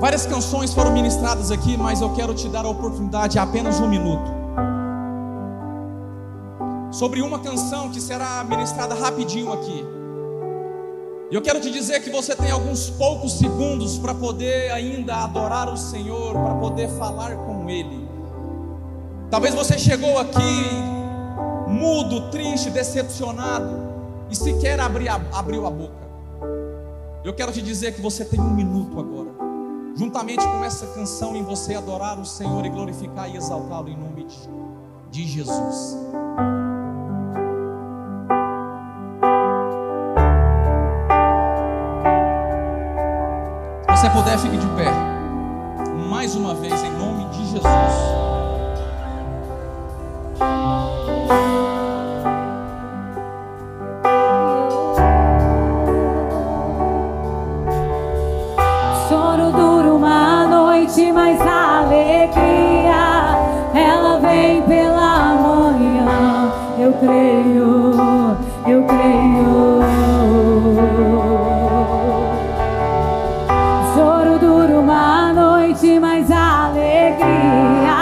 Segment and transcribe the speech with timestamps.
[0.00, 3.88] Várias canções foram ministradas aqui, mas eu quero te dar a oportunidade de apenas um
[3.88, 4.30] minuto.
[6.92, 9.84] Sobre uma canção que será ministrada rapidinho aqui.
[11.30, 15.70] E eu quero te dizer que você tem alguns poucos segundos para poder ainda adorar
[15.70, 18.08] o Senhor, para poder falar com Ele.
[19.30, 20.40] Talvez você chegou aqui
[21.66, 23.76] mudo, triste, decepcionado
[24.30, 26.08] e sequer abri abriu a boca.
[27.22, 29.28] Eu quero te dizer que você tem um minuto agora,
[29.98, 34.24] juntamente com essa canção, em você adorar o Senhor e glorificar e exaltá-lo em nome
[34.24, 34.38] de,
[35.10, 35.96] de Jesus.
[43.96, 44.92] Se você puder, fique de pé.
[46.08, 48.27] Mais uma vez, em nome de Jesus.
[66.98, 67.92] Creio,
[68.66, 69.82] eu creio.
[73.94, 77.98] Choro duro uma noite, mas a alegria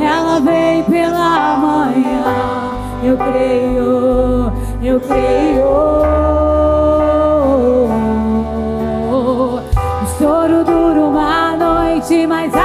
[0.00, 2.70] ela vem pela manhã.
[3.02, 5.94] Eu creio, eu creio.
[10.18, 12.63] Choro dura uma noite, mas a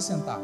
[0.00, 0.40] sentar.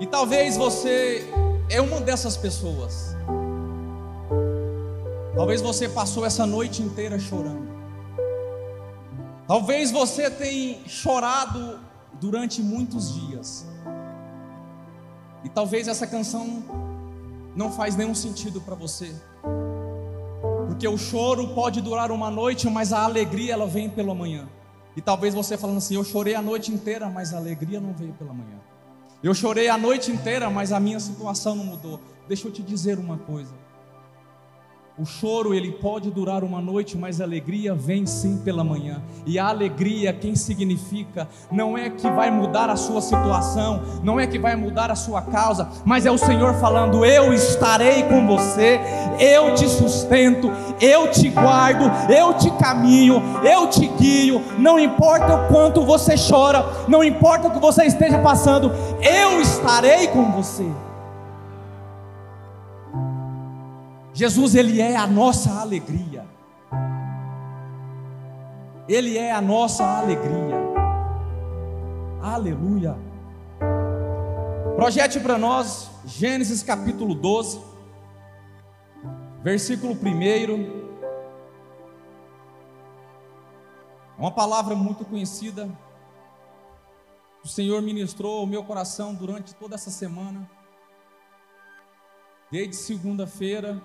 [0.00, 1.24] E talvez você
[1.70, 3.16] é uma dessas pessoas.
[5.34, 7.74] Talvez você passou essa noite inteira chorando.
[9.46, 11.78] Talvez você tenha chorado
[12.20, 13.66] durante muitos dias.
[15.44, 16.62] E talvez essa canção
[17.54, 19.14] não faz nenhum sentido para você.
[20.66, 24.48] Porque o choro pode durar uma noite, mas a alegria ela vem pela manhã.
[24.96, 28.12] E talvez você falando assim: "Eu chorei a noite inteira, mas a alegria não veio
[28.14, 28.58] pela manhã".
[29.22, 31.98] Eu chorei a noite inteira, mas a minha situação não mudou.
[32.28, 33.54] Deixa eu te dizer uma coisa.
[34.96, 39.02] O choro ele pode durar uma noite, mas a alegria vem sim pela manhã.
[39.26, 44.26] E a alegria, quem significa, não é que vai mudar a sua situação, não é
[44.28, 48.78] que vai mudar a sua causa, mas é o Senhor falando: Eu estarei com você,
[49.18, 50.48] eu te sustento,
[50.80, 54.40] eu te guardo, eu te caminho, eu te guio.
[54.60, 58.70] Não importa o quanto você chora, não importa o que você esteja passando,
[59.02, 60.70] eu estarei com você.
[64.14, 66.24] Jesus, Ele é a nossa alegria.
[68.88, 70.54] Ele é a nossa alegria.
[72.22, 72.96] Aleluia.
[74.76, 77.60] Projete para nós Gênesis capítulo 12,
[79.42, 80.84] versículo 1.
[84.16, 85.68] É uma palavra muito conhecida.
[87.42, 90.48] O Senhor ministrou ao meu coração durante toda essa semana.
[92.48, 93.82] Desde segunda-feira,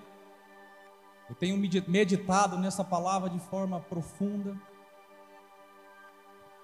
[1.30, 1.56] eu tenho
[1.88, 4.58] meditado nessa palavra de forma profunda.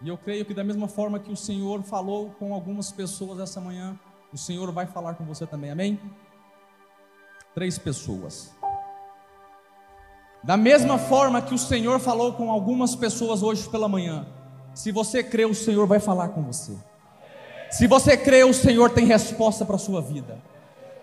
[0.02, 3.62] E eu creio que, da mesma forma que o Senhor falou com algumas pessoas essa
[3.62, 3.98] manhã,
[4.34, 6.00] o Senhor vai falar com você também, amém?
[7.54, 8.54] Três pessoas.
[10.44, 14.28] Da mesma forma que o Senhor falou com algumas pessoas hoje pela manhã,
[14.74, 16.76] se você crê, o Senhor vai falar com você.
[17.70, 20.38] Se você crê, o Senhor tem resposta para a sua vida.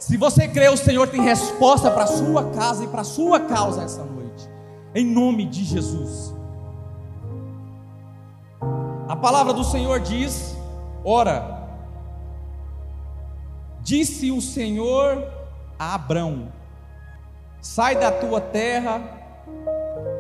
[0.03, 3.39] Se você crê, o Senhor tem resposta para a sua casa e para a sua
[3.39, 4.51] causa essa noite.
[4.93, 6.35] Em nome de Jesus.
[9.07, 10.57] A palavra do Senhor diz:
[11.05, 11.63] Ora,
[13.81, 15.25] Disse o Senhor
[15.79, 16.53] a Abrão:
[17.61, 19.01] Sai da tua terra,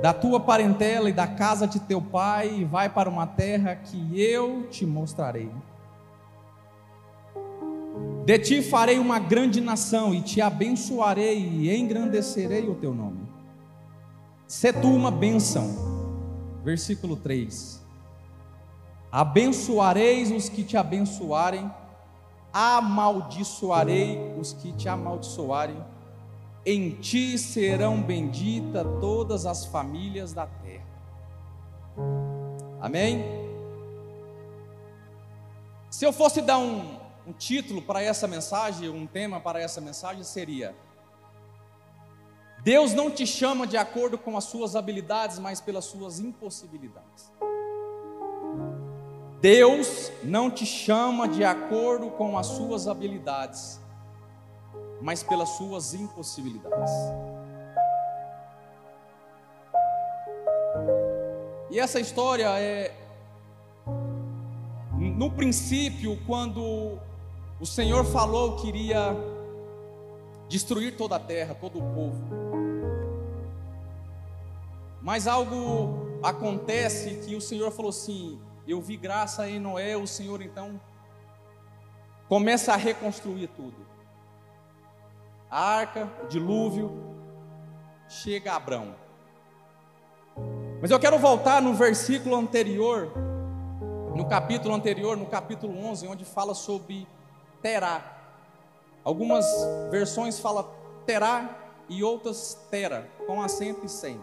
[0.00, 4.20] da tua parentela e da casa de teu pai, e vai para uma terra que
[4.20, 5.50] eu te mostrarei.
[8.24, 13.26] De ti farei uma grande nação, e te abençoarei e engrandecerei o teu nome.
[14.46, 15.92] Se tu uma bênção.
[16.62, 17.82] Versículo 3.
[19.10, 21.70] Abençoareis os que te abençoarem,
[22.52, 25.76] amaldiçoarei os que te amaldiçoarem,
[26.64, 30.86] em ti serão benditas todas as famílias da terra.
[32.80, 33.24] Amém?
[35.90, 40.24] Se eu fosse dar um, um título para essa mensagem, um tema para essa mensagem,
[40.24, 40.74] seria:
[42.62, 47.32] Deus não te chama de acordo com as suas habilidades, mas pelas suas impossibilidades.
[49.40, 53.80] Deus não te chama de acordo com as suas habilidades,
[55.00, 56.92] mas pelas suas impossibilidades.
[61.68, 62.94] E essa história é
[64.96, 66.98] no princípio, quando
[67.62, 69.16] o Senhor falou que iria
[70.48, 72.20] destruir toda a terra, todo o povo.
[75.00, 80.42] Mas algo acontece que o Senhor falou assim: Eu vi graça em Noé, o Senhor
[80.42, 80.80] então
[82.28, 83.86] começa a reconstruir tudo.
[85.48, 86.90] A arca, o dilúvio,
[88.08, 88.96] chega a Abrão.
[90.80, 93.12] Mas eu quero voltar no versículo anterior,
[94.16, 97.06] no capítulo anterior, no capítulo 11, onde fala sobre
[97.62, 98.02] Terá.
[99.04, 99.46] Algumas
[99.90, 100.68] versões falam
[101.06, 104.20] Terá e outras Tera, com acento e sem.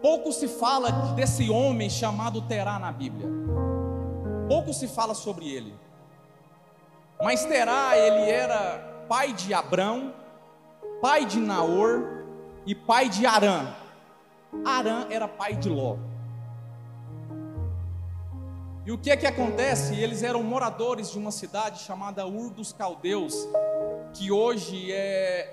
[0.00, 3.28] Pouco se fala desse homem chamado Terá na Bíblia.
[4.48, 5.74] Pouco se fala sobre ele.
[7.20, 10.14] Mas Terá, ele era pai de Abrão,
[11.00, 12.24] pai de Naor
[12.66, 13.74] e pai de Arã.
[14.64, 15.96] Arã era pai de Ló.
[18.86, 19.96] E o que é que acontece?
[19.96, 23.34] Eles eram moradores de uma cidade chamada Ur dos Caldeus,
[24.12, 25.52] que hoje é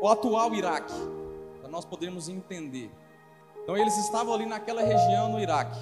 [0.00, 0.94] o atual Iraque,
[1.60, 2.90] para nós podermos entender.
[3.62, 5.78] Então eles estavam ali naquela região no Iraque.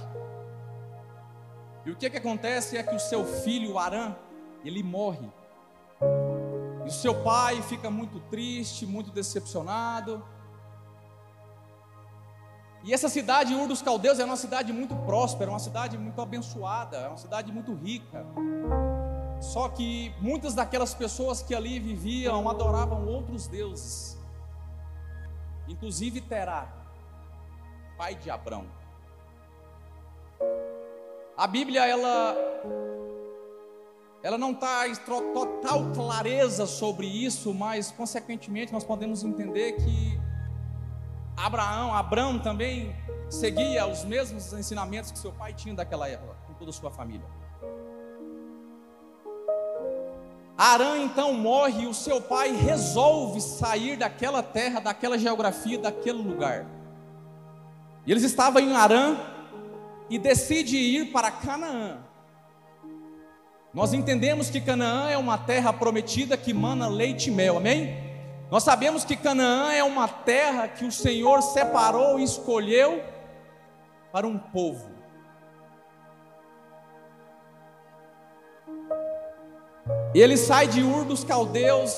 [1.85, 4.17] E o que é que acontece é que o seu filho Arã,
[4.65, 5.31] ele morre.
[6.85, 10.27] E o seu pai fica muito triste, muito decepcionado.
[12.87, 16.99] E essa cidade, Ur dos Caldeus, é uma cidade muito próspera, uma cidade muito abençoada,
[16.99, 18.25] é uma cidade muito rica.
[19.41, 24.17] Só que muitas daquelas pessoas que ali viviam adoravam outros deuses,
[25.67, 26.69] inclusive Terá,
[27.99, 28.67] pai de Abrão.
[31.37, 32.37] A Bíblia, ela
[34.23, 40.16] ela não está em total clareza sobre isso, mas consequentemente nós podemos entender que
[41.37, 42.97] Abraão, Abraão também
[43.29, 47.27] seguia os mesmos ensinamentos que seu pai tinha daquela época, com toda a sua família.
[50.57, 56.67] Arã então morre e o seu pai resolve sair daquela terra, daquela geografia, daquele lugar.
[58.07, 59.17] E eles estavam em Arã
[60.09, 61.99] e decide ir para Canaã.
[63.75, 68.06] Nós entendemos que Canaã é uma terra prometida que mana leite e mel, amém?
[68.51, 73.03] Nós sabemos que Canaã é uma terra que o Senhor separou e escolheu
[74.13, 74.89] para um povo.
[80.15, 81.95] Ele sai de Ur dos Caldeus,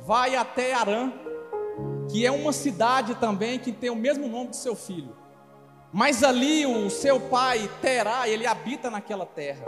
[0.00, 1.12] vai até Arã,
[2.10, 5.16] que é uma cidade também que tem o mesmo nome de seu filho.
[5.92, 9.64] Mas ali o seu pai Terá, ele habita naquela terra.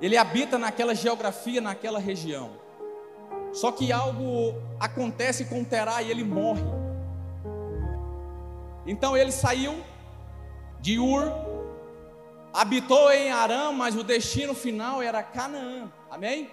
[0.00, 2.67] Ele habita naquela geografia, naquela região.
[3.52, 6.62] Só que algo acontece com Terá e ele morre.
[8.86, 9.82] Então ele saiu
[10.80, 11.30] de Ur,
[12.52, 15.90] habitou em Arã, mas o destino final era Canaã.
[16.10, 16.50] Amém?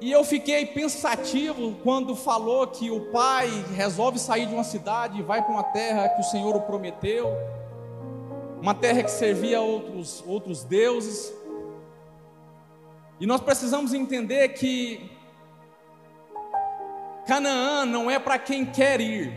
[0.00, 5.22] E eu fiquei pensativo quando falou que o pai resolve sair de uma cidade e
[5.22, 7.32] vai para uma terra que o Senhor o prometeu
[8.64, 11.30] uma terra que servia a outros, outros deuses.
[13.20, 15.10] E nós precisamos entender que
[17.26, 19.32] Canaã não é para quem quer ir,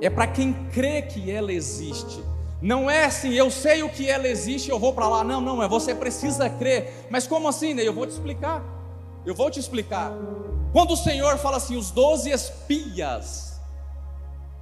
[0.00, 2.22] é para quem crê que ela existe.
[2.60, 5.24] Não é assim, eu sei o que ela existe, eu vou para lá.
[5.24, 7.06] Não, não, é você precisa crer.
[7.10, 7.82] Mas como assim, né?
[7.82, 8.62] Eu vou te explicar.
[9.26, 10.12] Eu vou te explicar.
[10.72, 13.60] Quando o Senhor fala assim, os doze espias,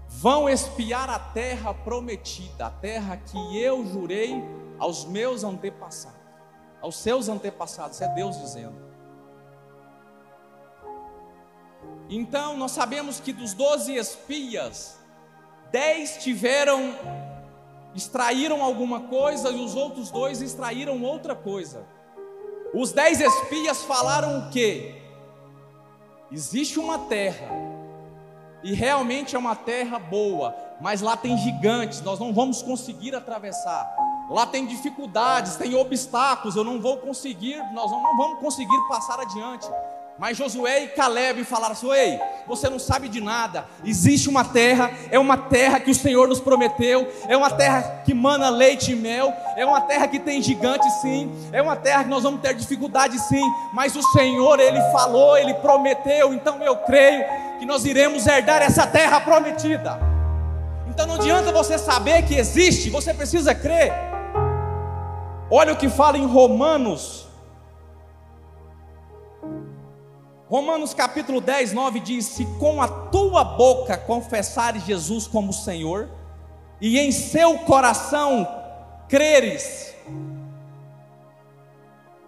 [0.08, 4.42] vão espiar a terra prometida, a terra que eu jurei
[4.78, 6.19] aos meus antepassados,
[6.80, 8.90] aos seus antepassados, é Deus dizendo.
[12.08, 14.98] Então, nós sabemos que dos doze espias,
[15.70, 16.94] dez tiveram,
[17.94, 21.86] extraíram alguma coisa e os outros dois extraíram outra coisa.
[22.74, 24.96] Os dez espias falaram o quê?
[26.32, 27.48] Existe uma terra,
[28.62, 33.88] e realmente é uma terra boa, mas lá tem gigantes, nós não vamos conseguir atravessar.
[34.30, 39.68] Lá tem dificuldades, tem obstáculos, eu não vou conseguir, nós não vamos conseguir passar adiante.
[40.16, 43.64] Mas Josué e Caleb falaram assim: Ei, você não sabe de nada.
[43.84, 48.14] Existe uma terra, é uma terra que o Senhor nos prometeu, é uma terra que
[48.14, 52.10] mana leite e mel, é uma terra que tem gigantes sim, é uma terra que
[52.10, 57.24] nós vamos ter dificuldade sim, mas o Senhor, Ele falou, Ele prometeu, então eu creio
[57.58, 59.98] que nós iremos herdar essa terra prometida.
[60.88, 64.19] Então não adianta você saber que existe, você precisa crer.
[65.50, 67.30] Olha o que fala em Romanos
[70.50, 76.08] Romanos capítulo 10, 9 diz: Se com a tua boca confessares Jesus como Senhor,
[76.80, 78.48] e em seu coração
[79.08, 79.94] creres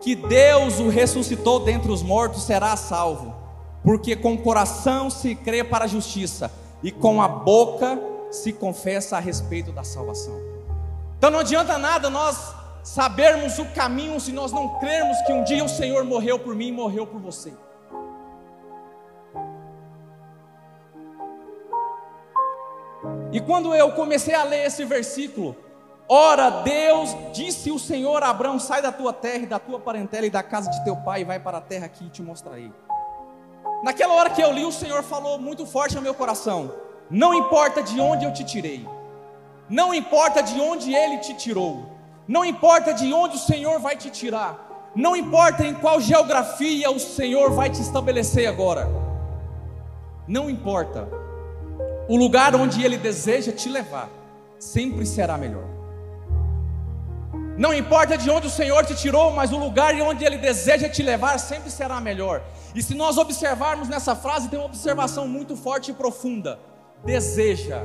[0.00, 3.34] que Deus o ressuscitou dentre os mortos, será salvo,
[3.82, 6.48] porque com o coração se crê para a justiça,
[6.80, 7.98] e com a boca
[8.30, 10.40] se confessa a respeito da salvação.
[11.18, 15.64] Então não adianta nada nós sabermos o caminho se nós não crermos que um dia
[15.64, 17.52] o Senhor morreu por mim e morreu por você.
[23.32, 25.56] E quando eu comecei a ler esse versículo,
[26.08, 30.26] ora, Deus disse o Senhor a Abraão: sai da tua terra e da tua parentela
[30.26, 32.70] e da casa de teu pai e vai para a terra que te mostrarei.
[33.82, 36.74] Naquela hora que eu li, o Senhor falou muito forte ao meu coração:
[37.10, 38.86] não importa de onde eu te tirei,
[39.68, 41.86] não importa de onde Ele te tirou,
[42.26, 46.98] não importa de onde o Senhor vai te tirar, não importa em qual geografia o
[46.98, 48.88] Senhor vai te estabelecer agora,
[50.26, 51.08] não importa
[52.08, 54.08] o lugar onde Ele deseja te levar
[54.58, 55.64] sempre será melhor.
[57.58, 61.02] Não importa de onde o Senhor te tirou, mas o lugar onde Ele deseja te
[61.02, 62.42] levar sempre será melhor.
[62.74, 66.58] E se nós observarmos nessa frase, tem uma observação muito forte e profunda:
[67.04, 67.82] deseja.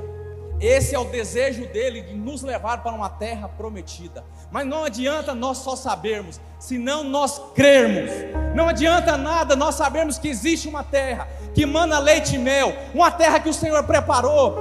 [0.60, 4.24] Esse é o desejo dele de nos levar para uma terra prometida.
[4.52, 8.12] Mas não adianta nós só sabermos, se não nós crermos.
[8.56, 13.12] Não adianta nada nós sabermos que existe uma terra que mana leite e mel, uma
[13.12, 14.58] terra que o Senhor preparou.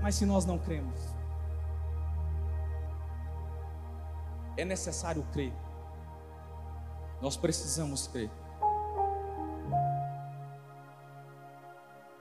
[0.00, 0.98] Mas se nós não cremos,
[4.56, 5.52] é necessário crer.
[7.20, 8.30] Nós precisamos crer.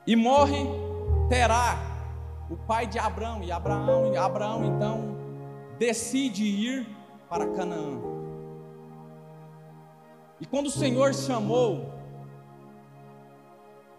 [0.06, 0.68] E morre
[1.32, 1.78] Terá,
[2.52, 5.18] o pai de Abraão, e Abraão, e Abraão então
[5.80, 6.86] decide ir
[7.30, 7.98] para Canaã.
[10.38, 11.94] E quando o Senhor chamou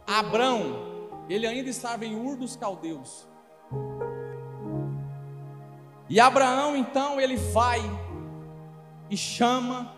[0.06, 3.26] Abrão, ele ainda estava em Ur dos Caldeus.
[6.11, 7.80] E Abraão então ele vai
[9.09, 9.94] e chama,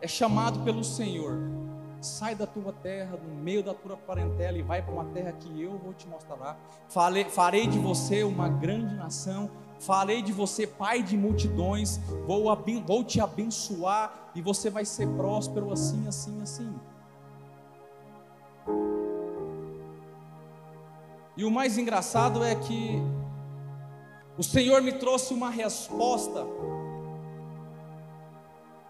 [0.00, 1.57] é chamado pelo Senhor.
[2.00, 5.60] Sai da tua terra, do meio da tua parentela e vai para uma terra que
[5.60, 6.58] eu vou te mostrar.
[6.88, 9.50] Falei, farei de você uma grande nação.
[9.80, 11.98] Farei de você pai de multidões.
[12.26, 12.44] Vou,
[12.86, 16.74] vou te abençoar e você vai ser próspero assim, assim, assim.
[21.36, 23.00] E o mais engraçado é que
[24.36, 26.44] o Senhor me trouxe uma resposta,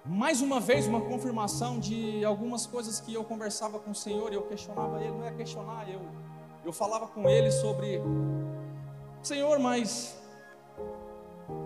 [0.08, 4.36] mais uma vez, uma confirmação de algumas coisas que eu conversava com o Senhor e
[4.36, 6.00] eu questionava Ele, não é questionar, eu,
[6.64, 8.00] eu falava com Ele sobre,
[9.22, 10.16] Senhor, mas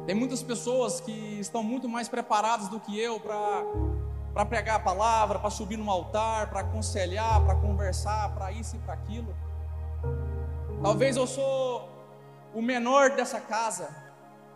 [0.07, 3.65] tem muitas pessoas que estão muito mais preparadas do que eu para
[4.33, 8.79] para pregar a palavra, para subir no altar, para aconselhar, para conversar, para isso e
[8.79, 9.35] para aquilo.
[10.83, 11.87] Talvez eu sou
[12.55, 13.95] o menor dessa casa,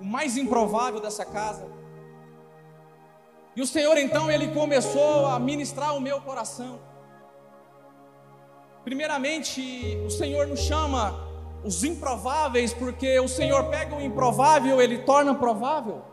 [0.00, 1.75] o mais improvável dessa casa.
[3.56, 6.78] E o Senhor então ele começou a ministrar o meu coração.
[8.84, 11.26] Primeiramente, o Senhor nos chama
[11.64, 16.04] os improváveis, porque o Senhor pega o improvável, ele torna provável.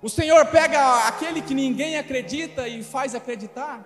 [0.00, 3.84] O Senhor pega aquele que ninguém acredita e faz acreditar.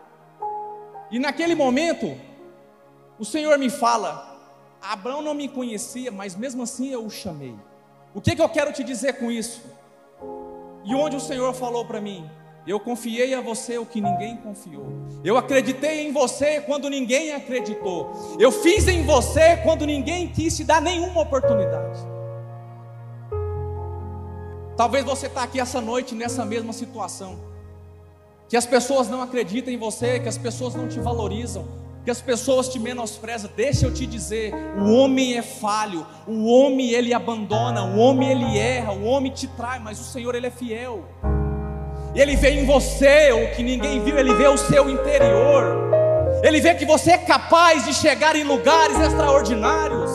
[1.10, 2.14] E naquele momento,
[3.18, 4.38] o Senhor me fala:
[4.82, 7.56] Abraão não me conhecia, mas mesmo assim eu o chamei.
[8.14, 9.62] O que, que eu quero te dizer com isso?
[10.84, 12.30] E onde o Senhor falou para mim:
[12.64, 14.86] Eu confiei a você o que ninguém confiou.
[15.24, 18.12] Eu acreditei em você quando ninguém acreditou.
[18.38, 21.98] Eu fiz em você quando ninguém quis te dar nenhuma oportunidade.
[24.76, 27.40] Talvez você está aqui essa noite nessa mesma situação.
[28.48, 31.66] Que as pessoas não acreditam em você, que as pessoas não te valorizam,
[32.04, 33.50] que as pessoas te menosprezam.
[33.56, 38.56] Deixa eu te dizer, o homem é falho, o homem ele abandona, o homem ele
[38.56, 41.04] erra, o homem te trai, mas o Senhor ele é fiel.
[42.14, 45.92] E ele vê em você o que ninguém viu, ele vê o seu interior.
[46.42, 50.10] Ele vê que você é capaz de chegar em lugares extraordinários.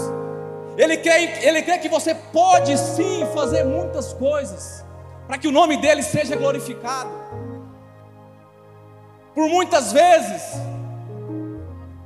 [0.77, 4.85] Ele crê, ele crê que você pode sim fazer muitas coisas
[5.25, 7.09] para que o nome dele seja glorificado.
[9.33, 10.43] Por muitas vezes,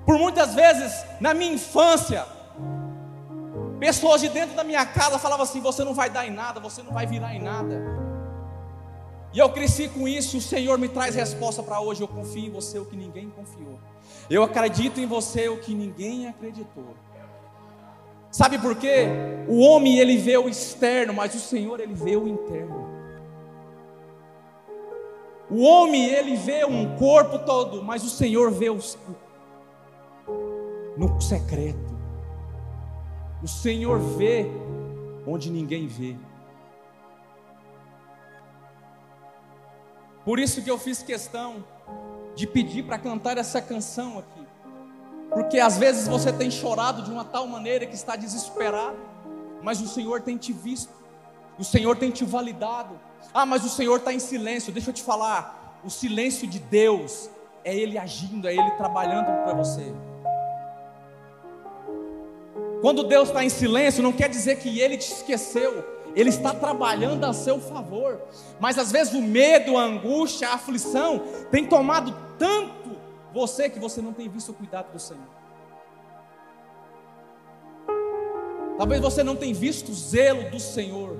[0.05, 2.25] por muitas vezes na minha infância,
[3.79, 6.81] pessoas de dentro da minha casa falavam assim: você não vai dar em nada, você
[6.81, 8.10] não vai virar em nada.
[9.33, 12.01] E eu cresci com isso, o Senhor me traz resposta para hoje.
[12.01, 13.79] Eu confio em você o que ninguém confiou.
[14.29, 16.95] Eu acredito em você o que ninguém acreditou.
[18.29, 19.07] Sabe por quê?
[19.47, 22.89] O homem ele vê o externo, mas o Senhor ele vê o interno.
[25.49, 28.79] O homem ele vê um corpo todo, mas o Senhor vê o
[30.97, 31.91] no secreto.
[33.43, 34.45] O Senhor vê
[35.25, 36.15] onde ninguém vê.
[40.23, 41.63] Por isso que eu fiz questão
[42.35, 44.47] de pedir para cantar essa canção aqui.
[45.29, 48.97] Porque às vezes você tem chorado de uma tal maneira que está desesperado,
[49.61, 50.91] mas o Senhor tem te visto,
[51.57, 52.99] o Senhor tem te validado.
[53.33, 54.73] Ah, mas o Senhor está em silêncio.
[54.73, 57.29] Deixa eu te falar, o silêncio de Deus
[57.63, 59.93] é Ele agindo, é Ele trabalhando para você.
[62.81, 65.85] Quando Deus está em silêncio, não quer dizer que Ele te esqueceu,
[66.15, 68.21] Ele está trabalhando a seu favor.
[68.59, 72.97] Mas às vezes o medo, a angústia, a aflição tem tomado tanto
[73.33, 75.41] você que você não tem visto o cuidado do Senhor.
[78.77, 81.15] Talvez você não tenha visto o zelo do Senhor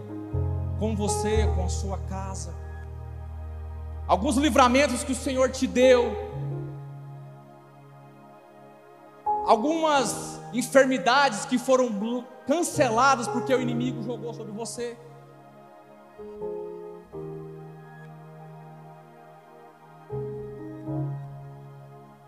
[0.80, 2.54] com você, com a sua casa.
[4.08, 6.12] Alguns livramentos que o Senhor te deu,
[9.46, 14.98] algumas enfermidades que foram canceladas porque o inimigo jogou sobre você.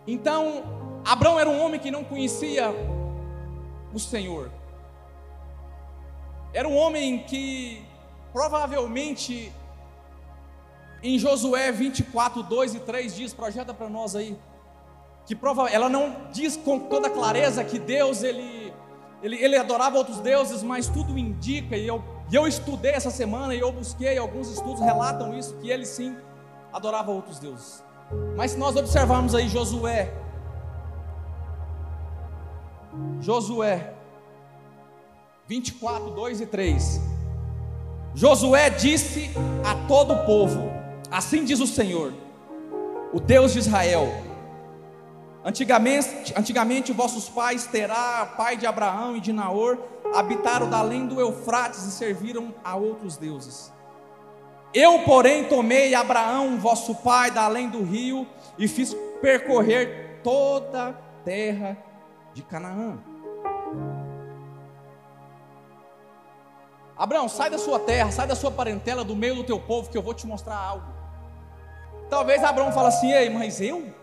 [0.06, 0.64] Então,
[1.06, 2.74] Abraão era um homem que não conhecia
[3.94, 4.52] o Senhor.
[6.54, 7.84] Era um homem que
[8.32, 9.52] provavelmente
[11.02, 14.38] em Josué 24, 2 e 3 diz, projeta para nós aí,
[15.26, 18.74] que prova, ela não diz com toda clareza que Deus ele,
[19.22, 23.56] ele, ele adorava outros deuses, mas tudo indica, e eu, e eu estudei essa semana
[23.56, 26.16] e eu busquei, alguns estudos relatam isso, que ele sim
[26.72, 27.84] adorava outros deuses.
[28.36, 30.14] Mas se nós observarmos aí Josué,
[33.22, 33.94] Josué
[35.48, 37.02] 24, 2 e 3.
[38.16, 39.32] Josué disse
[39.66, 40.72] a todo o povo:
[41.12, 42.14] Assim diz o Senhor,
[43.12, 44.08] o Deus de Israel:
[45.46, 49.78] Antigamente, antigamente vossos pais, Terá, pai de Abraão e de Naor,
[50.16, 53.74] habitaram da além do Eufrates e serviram a outros deuses.
[54.74, 58.26] Eu, porém, tomei Abraão, vosso pai, da além do rio,
[58.58, 60.94] e fiz percorrer toda a
[61.26, 61.78] terra
[62.34, 62.98] de Canaã.
[66.96, 69.98] Abraão, sai da sua terra, sai da sua parentela, do meio do teu povo, que
[69.98, 70.86] eu vou te mostrar algo.
[72.10, 74.03] Talvez Abraão fale assim, ei, mas eu?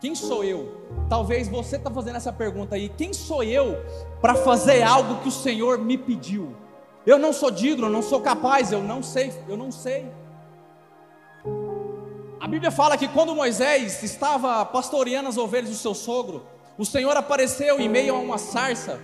[0.00, 0.86] Quem sou eu?
[1.08, 3.76] Talvez você está fazendo essa pergunta aí, quem sou eu
[4.20, 6.54] para fazer algo que o Senhor me pediu?
[7.04, 10.06] Eu não sou digno, eu não sou capaz, eu não sei, eu não sei.
[12.38, 17.16] A Bíblia fala que quando Moisés estava pastoreando as ovelhas do seu sogro, o Senhor
[17.16, 19.00] apareceu em meio a uma sarça,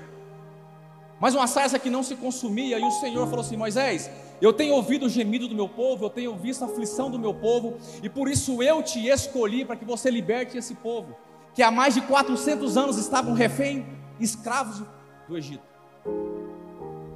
[1.21, 4.75] mas uma sarça que não se consumia, e o Senhor falou assim: Moisés, eu tenho
[4.75, 8.09] ouvido o gemido do meu povo, eu tenho visto a aflição do meu povo, e
[8.09, 11.17] por isso eu te escolhi para que você liberte esse povo,
[11.55, 13.87] que há mais de 400 anos estavam refém,
[14.19, 14.83] escravos
[15.29, 15.63] do Egito.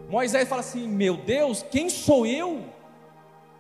[0.09, 2.65] Moisés fala assim: Meu Deus, quem sou eu?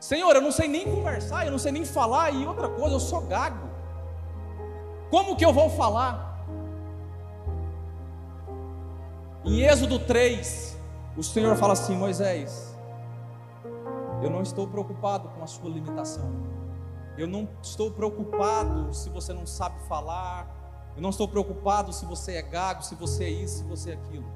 [0.00, 3.00] Senhor, eu não sei nem conversar, eu não sei nem falar, e outra coisa, eu
[3.00, 3.68] sou gago.
[5.10, 6.27] Como que eu vou falar?
[9.48, 10.76] Em Êxodo 3,
[11.16, 12.76] o Senhor fala assim: Moisés,
[14.22, 16.30] eu não estou preocupado com a sua limitação,
[17.16, 22.34] eu não estou preocupado se você não sabe falar, eu não estou preocupado se você
[22.34, 24.26] é gago, se você é isso, se você é aquilo.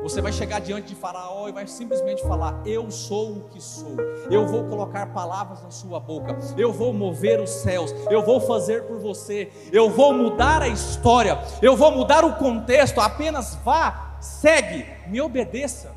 [0.00, 3.96] Você vai chegar diante de Faraó e vai simplesmente falar: Eu sou o que sou.
[4.30, 6.38] Eu vou colocar palavras na sua boca.
[6.56, 7.92] Eu vou mover os céus.
[8.08, 9.50] Eu vou fazer por você.
[9.72, 11.36] Eu vou mudar a história.
[11.60, 12.98] Eu vou mudar o contexto.
[12.98, 15.94] Apenas vá, segue, me obedeça.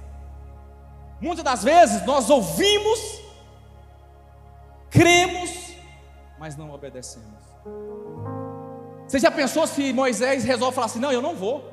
[1.20, 3.22] Muitas das vezes nós ouvimos,
[4.90, 5.74] cremos,
[6.38, 7.44] mas não obedecemos.
[9.08, 11.64] Você já pensou se Moisés resolve falar assim: não, eu não vou,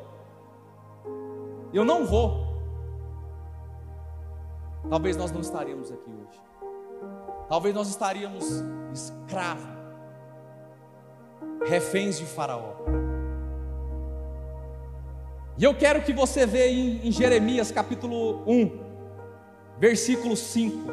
[1.73, 2.49] eu não vou.
[4.89, 6.41] Talvez nós não estaríamos aqui hoje.
[7.49, 9.67] Talvez nós estaríamos escravos,
[11.67, 12.75] reféns de Faraó.
[15.61, 18.81] E eu quero que você veja em, em Jeremias capítulo 1,
[19.79, 20.91] versículo 5.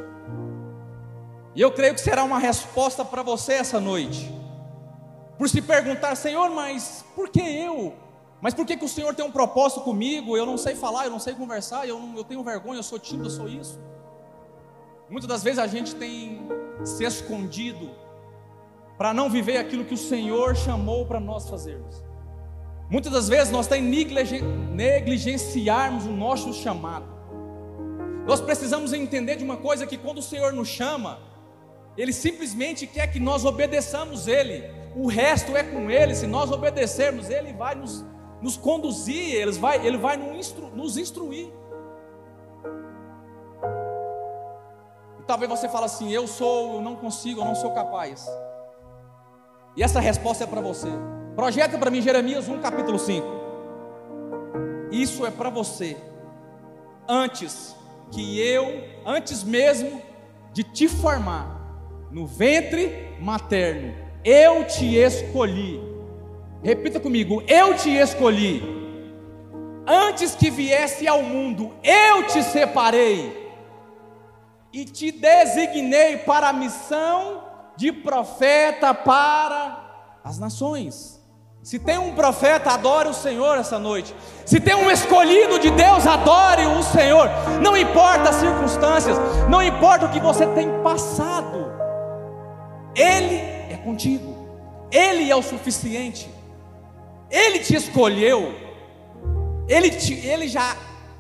[1.56, 4.30] E eu creio que será uma resposta para você essa noite.
[5.38, 7.94] Por se perguntar, Senhor, mas por que eu?
[8.42, 10.36] Mas por que, que o Senhor tem um propósito comigo?
[10.36, 13.00] Eu não sei falar, eu não sei conversar, eu, não, eu tenho vergonha, eu sou
[13.00, 13.80] tímido, eu sou isso.
[15.10, 16.42] Muitas das vezes a gente tem
[16.84, 17.90] se escondido
[18.98, 22.07] para não viver aquilo que o Senhor chamou para nós fazermos.
[22.90, 23.90] Muitas das vezes nós temos
[24.74, 27.06] negligenciarmos o nosso chamado.
[28.26, 31.20] Nós precisamos entender de uma coisa que quando o Senhor nos chama,
[31.98, 34.64] Ele simplesmente quer que nós obedeçamos Ele.
[34.96, 36.16] O resto é com Ele.
[36.16, 38.06] Se nós obedecermos, Ele vai nos,
[38.42, 41.52] nos conduzir, Ele vai, Ele vai nos, instru, nos instruir.
[45.20, 48.26] E talvez você fale assim: Eu sou, eu não consigo, eu não sou capaz.
[49.76, 50.90] E essa resposta é para você.
[51.38, 53.28] Projeta para mim Jeremias 1, capítulo 5.
[54.92, 55.96] Isso é para você.
[57.08, 57.76] Antes
[58.12, 60.02] que eu, antes mesmo
[60.52, 63.94] de te formar no ventre materno,
[64.26, 65.80] eu te escolhi.
[66.64, 68.64] Repita comigo: eu te escolhi.
[69.86, 73.54] Antes que viesse ao mundo, eu te separei
[74.74, 77.44] e te designei para a missão
[77.78, 81.17] de profeta para as nações.
[81.68, 84.16] Se tem um profeta, adore o Senhor essa noite.
[84.46, 87.28] Se tem um escolhido de Deus, adore o Senhor.
[87.62, 89.18] Não importa as circunstâncias,
[89.50, 91.70] não importa o que você tem passado,
[92.96, 93.36] Ele
[93.70, 94.48] é contigo,
[94.90, 96.34] Ele é o suficiente,
[97.30, 98.56] Ele te escolheu,
[99.68, 100.74] Ele, te, Ele já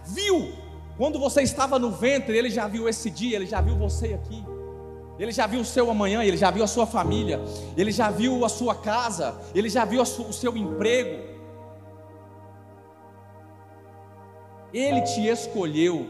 [0.05, 0.53] viu,
[0.97, 4.45] quando você estava no ventre, Ele já viu esse dia, Ele já viu você aqui.
[5.19, 7.39] Ele já viu o seu amanhã, ele já viu a sua família,
[7.75, 11.23] ele já viu a sua casa, ele já viu o seu emprego.
[14.71, 16.07] Ele te escolheu.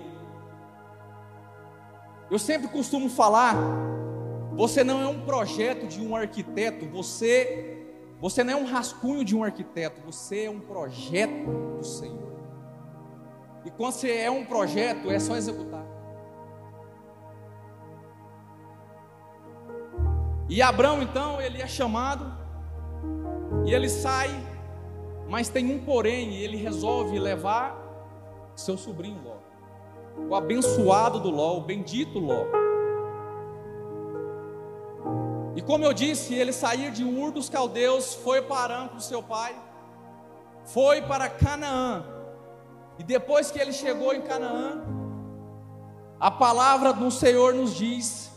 [2.30, 3.56] Eu sempre costumo falar,
[4.54, 7.76] você não é um projeto de um arquiteto, você
[8.20, 12.34] você não é um rascunho de um arquiteto, você é um projeto do Senhor.
[13.64, 15.86] E quando você é um projeto, é só executar.
[20.50, 22.34] E Abraão então, ele é chamado
[23.66, 24.30] e ele sai,
[25.28, 27.76] mas tem um porém, ele resolve levar
[28.56, 29.38] seu sobrinho Ló,
[30.30, 32.46] o abençoado do Ló, o bendito Ló.
[35.56, 39.56] E como eu disse, ele saiu de Ur dos Caldeus, foi para com seu pai,
[40.64, 42.06] foi para Canaã.
[42.98, 44.84] E depois que ele chegou em Canaã,
[46.20, 48.32] a palavra do Senhor nos diz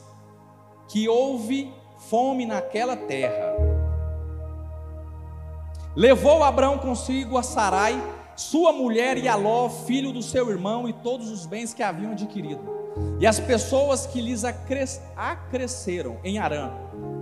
[0.88, 1.72] que houve
[2.08, 3.54] fome naquela terra.
[5.94, 8.00] Levou Abraão consigo a Sarai,
[8.36, 12.12] sua mulher e a Ló, filho do seu irmão, e todos os bens que haviam
[12.12, 12.62] adquirido.
[13.18, 14.44] E as pessoas que lhes
[15.16, 16.72] acresceram em Arã,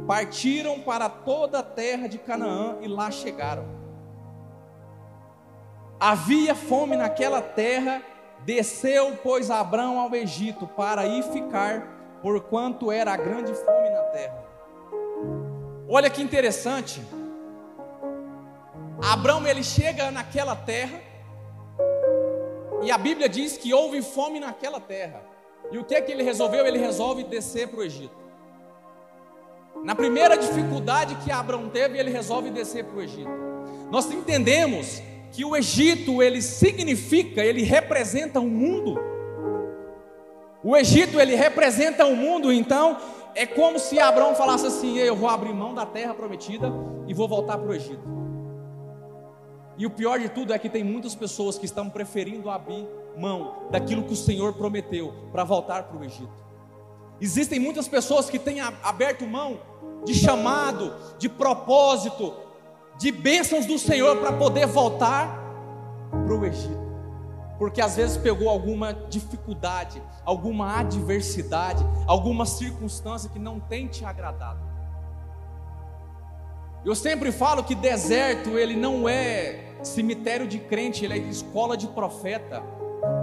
[0.07, 3.64] partiram para toda a terra de Canaã e lá chegaram.
[5.99, 8.01] Havia fome naquela terra,
[8.45, 14.48] desceu, pois, Abraão ao Egito para ir ficar, porquanto era grande fome na terra.
[15.88, 17.01] Olha que interessante.
[19.03, 21.01] Abraão ele chega naquela terra
[22.83, 25.22] e a Bíblia diz que houve fome naquela terra.
[25.70, 26.66] E o que é que ele resolveu?
[26.66, 28.16] Ele resolve descer para o Egito.
[29.83, 33.31] Na primeira dificuldade que Abraão teve, ele resolve descer para o Egito.
[33.90, 38.98] Nós entendemos que o Egito ele significa, ele representa um mundo.
[40.62, 42.98] O Egito ele representa um mundo, então
[43.35, 46.73] é como se Abraão falasse assim: Eu vou abrir mão da terra prometida
[47.07, 48.19] e vou voltar para o Egito.
[49.77, 52.87] E o pior de tudo é que tem muitas pessoas que estão preferindo abrir
[53.17, 56.47] mão daquilo que o Senhor prometeu para voltar para o Egito.
[57.21, 59.61] Existem muitas pessoas que têm aberto mão
[60.05, 62.35] de chamado, de propósito,
[62.99, 65.38] de bênçãos do Senhor para poder voltar
[66.11, 66.88] para o Egito
[67.59, 74.61] porque às vezes pegou alguma dificuldade, alguma adversidade, alguma circunstância que não tem te agradado.
[76.85, 81.88] Eu sempre falo que deserto ele não é cemitério de crente, ele é escola de
[81.88, 82.62] profeta.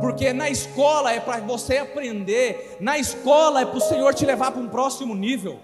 [0.02, 4.52] Porque na escola é para você aprender, na escola é para o Senhor te levar
[4.52, 5.60] para um próximo nível.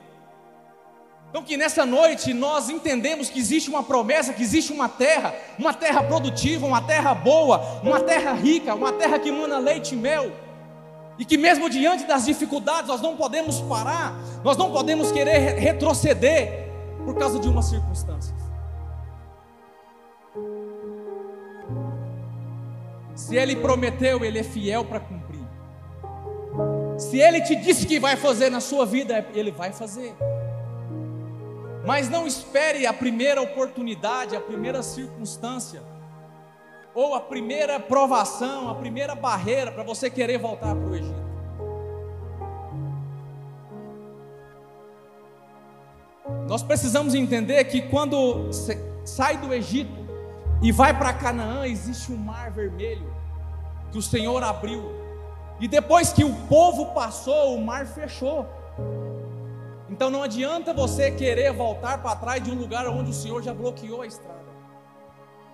[1.31, 5.73] Então que nessa noite nós entendemos que existe uma promessa, que existe uma terra, uma
[5.73, 10.29] terra produtiva, uma terra boa, uma terra rica, uma terra que mana leite e mel.
[11.17, 14.13] E que mesmo diante das dificuldades nós não podemos parar,
[14.43, 16.69] nós não podemos querer retroceder
[17.05, 18.35] por causa de uma circunstância.
[23.15, 25.39] Se ele prometeu, ele é fiel para cumprir.
[26.97, 30.13] Se ele te disse que vai fazer na sua vida, ele vai fazer.
[31.85, 35.81] Mas não espere a primeira oportunidade, a primeira circunstância,
[36.93, 41.31] ou a primeira provação, a primeira barreira para você querer voltar para o Egito.
[46.47, 48.49] Nós precisamos entender que quando
[49.05, 50.01] sai do Egito
[50.61, 53.11] e vai para Canaã, existe um mar vermelho
[53.91, 54.83] que o Senhor abriu.
[55.59, 58.45] E depois que o povo passou, o mar fechou.
[60.01, 63.53] Então não adianta você querer voltar para trás de um lugar onde o Senhor já
[63.53, 64.47] bloqueou a estrada.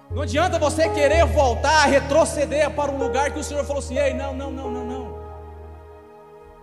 [0.09, 4.13] Não adianta você querer voltar, retroceder para um lugar que o Senhor falou assim: ei,
[4.13, 5.17] não, não, não, não, não.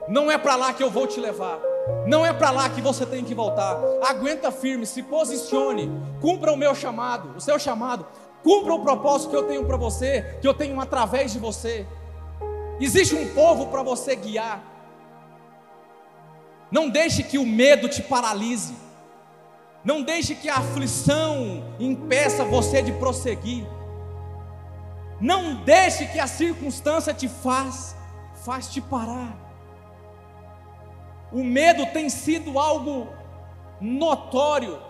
[0.09, 1.59] Não é para lá que eu vou te levar.
[2.07, 3.79] Não é para lá que você tem que voltar.
[4.09, 5.93] Aguenta firme, se posicione,
[6.23, 8.07] cumpra o meu chamado, o seu chamado,
[8.43, 11.87] cumpra o propósito que eu tenho para você, que eu tenho através de você.
[12.81, 14.74] Existe um povo para você guiar.
[16.75, 18.75] Não deixe que o medo te paralise.
[19.85, 23.65] Não deixe que a aflição impeça você de prosseguir.
[25.21, 27.95] Não deixe que a circunstância te faz,
[28.45, 29.39] faz te parar.
[31.31, 33.07] O medo tem sido algo
[33.81, 34.83] notório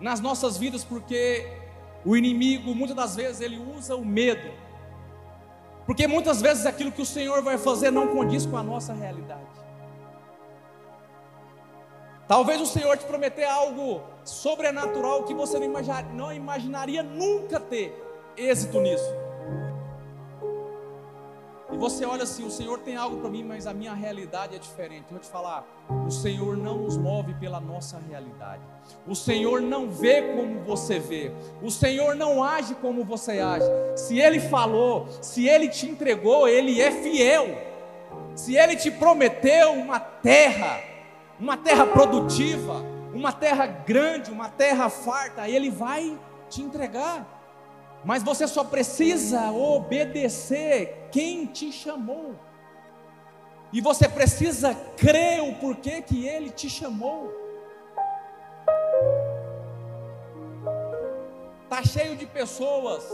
[0.00, 1.46] nas nossas vidas porque
[2.06, 4.50] o inimigo muitas das vezes ele usa o medo.
[5.84, 9.57] Porque muitas vezes aquilo que o Senhor vai fazer não condiz com a nossa realidade.
[12.28, 15.58] Talvez o Senhor te prometer algo sobrenatural que você
[16.12, 18.04] não, imaginaria nunca ter
[18.36, 19.10] êxito nisso.
[21.72, 24.58] E você olha assim, o Senhor tem algo para mim, mas a minha realidade é
[24.58, 25.04] diferente.
[25.04, 25.66] Eu vou te falar,
[26.06, 28.62] o Senhor não nos move pela nossa realidade.
[29.06, 31.32] O Senhor não vê como você vê.
[31.62, 33.66] O Senhor não age como você age.
[33.96, 37.46] Se Ele falou, se Ele te entregou, Ele é fiel.
[38.34, 40.97] Se Ele te prometeu uma terra,
[41.38, 42.82] uma terra produtiva,
[43.14, 47.26] uma terra grande, uma terra farta, Ele vai te entregar.
[48.04, 52.34] Mas você só precisa obedecer quem te chamou.
[53.72, 57.32] E você precisa crer o porquê que Ele te chamou.
[61.64, 63.04] Está cheio de pessoas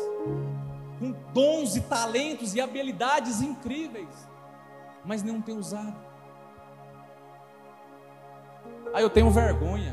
[0.99, 4.29] com dons e talentos e habilidades incríveis,
[5.05, 6.04] mas não tem usado.
[8.95, 9.93] Ah, eu tenho vergonha.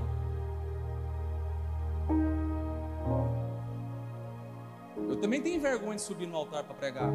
[5.09, 7.11] Eu também tenho vergonha de subir no altar para pregar.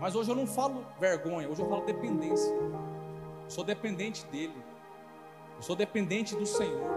[0.00, 2.52] Mas hoje eu não falo vergonha, hoje eu falo dependência.
[2.52, 4.56] Eu sou dependente dele.
[5.58, 6.90] Eu sou dependente do Senhor.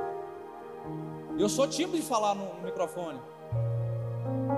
[1.37, 3.21] Eu sou tímido de falar no, no microfone.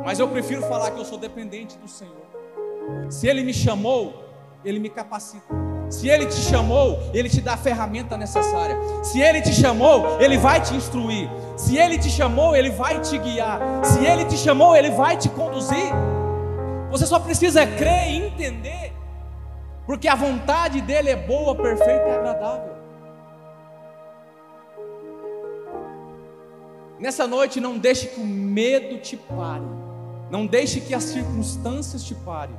[0.06, 2.26] Mas eu prefiro falar que eu sou dependente do Senhor.
[3.10, 4.24] Se Ele me chamou,
[4.64, 5.65] Ele me capacita.
[5.90, 8.76] Se Ele te chamou, Ele te dá a ferramenta necessária.
[9.04, 11.30] Se Ele te chamou, Ele vai te instruir.
[11.56, 13.60] Se Ele te chamou, Ele vai te guiar.
[13.84, 15.94] Se Ele te chamou, Ele vai te conduzir.
[16.90, 18.94] Você só precisa crer e entender,
[19.86, 22.76] porque a vontade dEle é boa, perfeita e agradável.
[26.98, 29.66] Nessa noite, não deixe que o medo te pare,
[30.32, 32.56] não deixe que as circunstâncias te parem.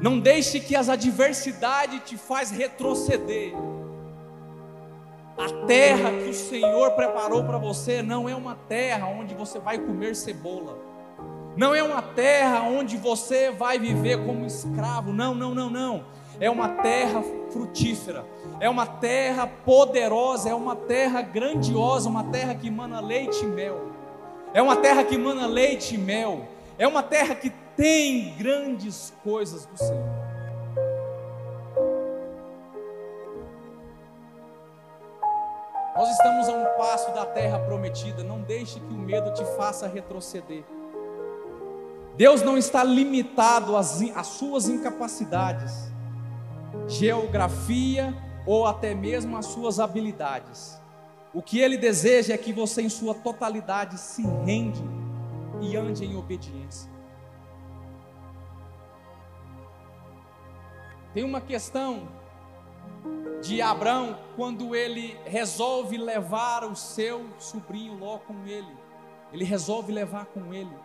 [0.00, 3.52] Não deixe que as adversidades te faz retroceder.
[5.36, 9.78] A terra que o Senhor preparou para você não é uma terra onde você vai
[9.78, 10.78] comer cebola.
[11.56, 15.12] Não é uma terra onde você vai viver como escravo.
[15.12, 16.04] Não, não, não, não.
[16.40, 18.24] É uma terra frutífera.
[18.60, 23.92] É uma terra poderosa, é uma terra grandiosa, uma terra que mana leite e mel.
[24.52, 26.46] É uma terra que mana leite e mel.
[26.78, 30.24] É uma terra que tem grandes coisas do Senhor.
[35.96, 39.86] Nós estamos a um passo da terra prometida, não deixe que o medo te faça
[39.86, 40.64] retroceder.
[42.16, 45.92] Deus não está limitado às, às suas incapacidades,
[46.86, 48.14] geografia
[48.46, 50.80] ou até mesmo às suas habilidades.
[51.32, 54.82] O que Ele deseja é que você, em sua totalidade, se rende
[55.60, 56.93] e ande em obediência.
[61.14, 62.08] Tem uma questão
[63.40, 68.76] de Abraão quando ele resolve levar o seu sobrinho Ló com ele.
[69.32, 70.76] Ele resolve levar com ele.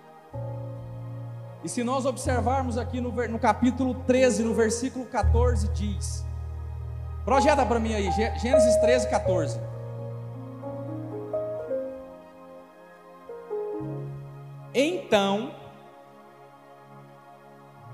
[1.63, 6.23] E se nós observarmos aqui no, no capítulo 13, no versículo 14, diz:
[7.25, 9.59] Projeta para mim aí, Gênesis 13, 14.
[14.75, 15.51] Então,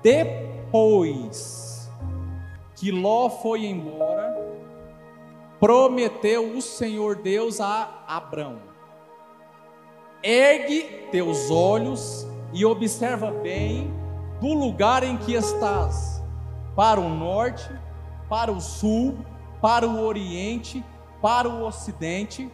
[0.04, 1.75] depois
[2.76, 4.36] que Ló foi embora,
[5.60, 8.60] prometeu o Senhor Deus a Abrão:
[10.22, 13.94] Ergue teus olhos e observa bem
[14.40, 16.22] do lugar em que estás,
[16.76, 17.70] para o norte,
[18.30, 19.18] para o sul,
[19.62, 20.84] para o oriente,
[21.22, 22.52] para o ocidente,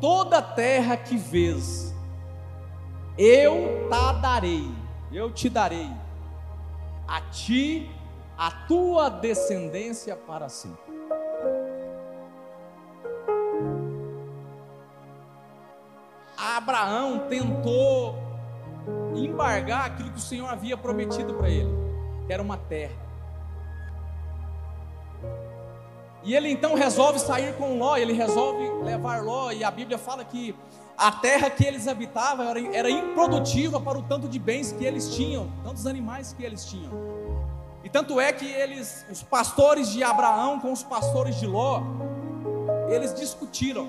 [0.00, 1.94] toda a terra que vês,
[3.16, 4.70] eu te darei,
[5.12, 5.90] eu te darei,
[7.06, 7.90] a ti,
[8.36, 10.94] a tua descendência para sempre.
[16.36, 18.16] Abraão tentou
[19.14, 21.70] embargar aquilo que o Senhor havia prometido para ele,
[22.26, 23.04] que era uma terra.
[26.22, 30.24] E ele então resolve sair com Ló, ele resolve levar Ló, e a Bíblia fala
[30.24, 30.54] que
[30.96, 35.14] a terra que eles habitavam era, era improdutiva para o tanto de bens que eles
[35.14, 37.13] tinham, tantos animais que eles tinham.
[37.94, 41.80] Tanto é que eles, os pastores de Abraão com os pastores de Ló,
[42.88, 43.88] eles discutiram.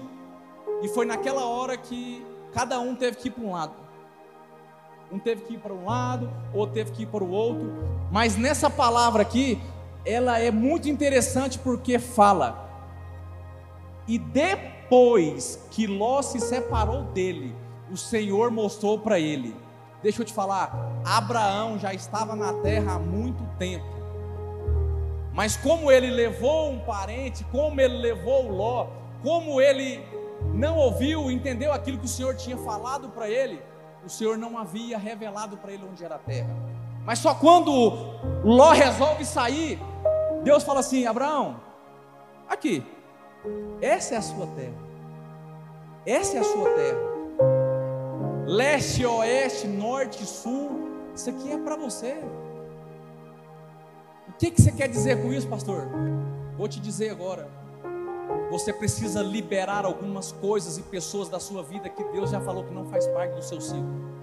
[0.83, 3.73] E foi naquela hora que cada um teve que ir para um lado.
[5.11, 7.73] Um teve que ir para um lado, outro teve que ir para o outro.
[8.11, 9.59] Mas nessa palavra aqui,
[10.05, 12.63] ela é muito interessante porque fala.
[14.07, 17.55] E depois que Ló se separou dele,
[17.91, 19.55] o Senhor mostrou para ele.
[20.03, 23.94] Deixa eu te falar, Abraão já estava na terra há muito tempo.
[25.35, 28.87] Mas como ele levou um parente, como ele levou Ló,
[29.21, 30.01] como ele
[30.53, 33.61] não ouviu, entendeu aquilo que o Senhor tinha falado para ele,
[34.05, 36.55] o Senhor não havia revelado para ele onde era a terra.
[37.05, 37.71] Mas só quando
[38.45, 39.77] Ló resolve sair,
[40.41, 41.59] Deus fala assim: Abraão,
[42.47, 42.81] aqui,
[43.81, 44.85] essa é a sua terra.
[46.05, 46.99] Essa é a sua terra.
[48.47, 52.23] Leste, oeste, norte, sul, isso aqui é para você.
[54.35, 55.87] O que, que você quer dizer com isso, pastor?
[56.57, 57.47] Vou te dizer agora.
[58.51, 62.73] Você precisa liberar algumas coisas e pessoas da sua vida que Deus já falou que
[62.73, 64.13] não faz parte do seu ciclo.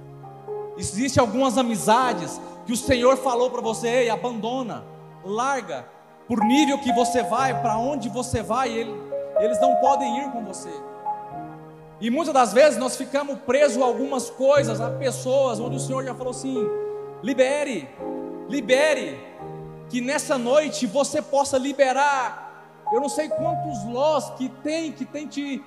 [0.76, 4.84] Existem algumas amizades que o Senhor falou para você, ei, abandona,
[5.24, 5.86] larga,
[6.28, 8.94] por nível que você vai, para onde você vai, ele,
[9.40, 10.70] eles não podem ir com você.
[12.02, 16.04] E muitas das vezes nós ficamos presos a algumas coisas, a pessoas, onde o Senhor
[16.04, 16.68] já falou assim:
[17.22, 17.88] libere,
[18.48, 19.18] libere,
[19.92, 22.52] que nessa noite você possa liberar
[22.92, 25.62] eu não sei quantos lós que tem, que tem te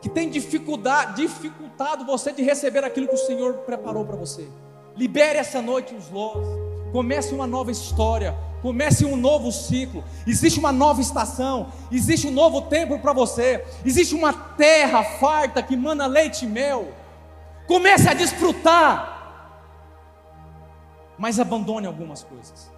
[0.00, 4.48] que tem dificuldade, dificultado você de receber aquilo que o Senhor preparou para você.
[4.96, 6.46] Libere essa noite os lós.
[6.92, 10.04] Comece uma nova história, comece um novo ciclo.
[10.26, 13.64] Existe uma nova estação, existe um novo tempo para você.
[13.84, 16.88] Existe uma terra farta que manda leite e mel.
[17.66, 19.10] Comece a desfrutar.
[21.18, 22.73] Mas abandone algumas coisas.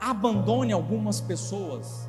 [0.00, 2.08] Abandone algumas pessoas.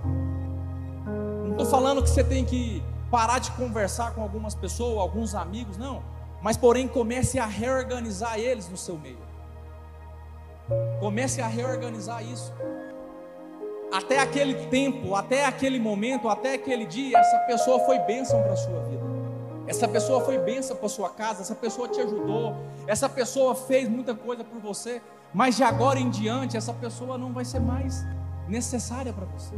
[1.43, 5.77] Não estou falando que você tem que parar de conversar com algumas pessoas, alguns amigos,
[5.77, 6.01] não.
[6.41, 9.19] Mas, porém, comece a reorganizar eles no seu meio.
[10.99, 12.53] Comece a reorganizar isso.
[13.91, 18.57] Até aquele tempo, até aquele momento, até aquele dia, essa pessoa foi bênção para a
[18.57, 19.01] sua vida.
[19.67, 22.55] Essa pessoa foi bênção para a sua casa, essa pessoa te ajudou,
[22.87, 25.01] essa pessoa fez muita coisa por você,
[25.33, 28.05] mas de agora em diante, essa pessoa não vai ser mais
[28.47, 29.55] necessária para você.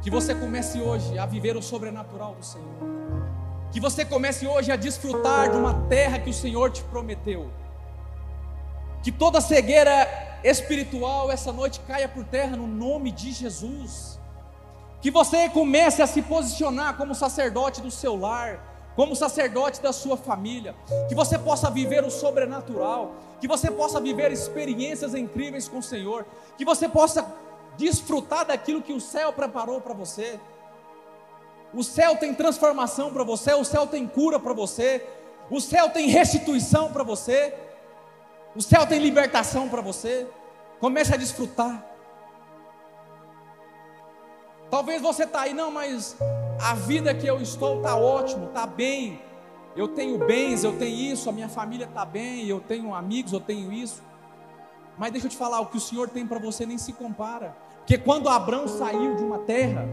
[0.00, 2.66] Que você comece hoje a viver o sobrenatural do Senhor.
[3.72, 7.50] Que você comece hoje a desfrutar de uma terra que o Senhor te prometeu.
[9.02, 10.06] Que toda cegueira
[10.44, 14.20] espiritual essa noite caia por terra no nome de Jesus.
[15.00, 18.60] Que você comece a se posicionar como sacerdote do seu lar,
[18.98, 20.74] como sacerdote da sua família,
[21.08, 26.26] que você possa viver o sobrenatural, que você possa viver experiências incríveis com o Senhor,
[26.56, 27.24] que você possa
[27.76, 30.40] desfrutar daquilo que o céu preparou para você.
[31.72, 35.06] O céu tem transformação para você, o céu tem cura para você,
[35.48, 37.54] o céu tem restituição para você,
[38.56, 40.26] o céu tem libertação para você.
[40.80, 41.86] Comece a desfrutar.
[44.70, 46.16] Talvez você está aí, não, mas
[46.60, 49.20] a vida que eu estou está ótimo, está bem.
[49.76, 53.40] eu tenho bens, eu tenho isso, a minha família está bem, eu tenho amigos, eu
[53.40, 54.02] tenho isso.
[54.98, 57.56] Mas deixa eu te falar, o que o Senhor tem para você nem se compara.
[57.78, 59.88] Porque quando Abraão saiu de uma terra,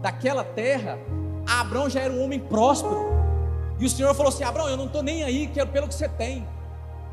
[0.00, 0.98] daquela terra,
[1.46, 3.12] Abraão já era um homem próspero.
[3.78, 6.46] E o Senhor falou assim: Abraão, eu não estou nem aí pelo que você tem.